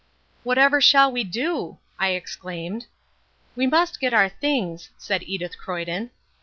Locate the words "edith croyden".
5.21-6.09